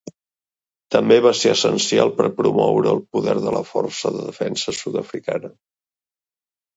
També 0.93 1.17
va 1.25 1.33
ser 1.39 1.49
essencial 1.57 2.13
per 2.21 2.25
promoure 2.39 2.89
el 2.93 3.01
poder 3.17 3.35
de 3.43 3.53
la 3.57 3.61
Força 3.73 4.13
de 4.15 4.23
Defensa 4.31 4.75
Sud-africana. 4.79 5.53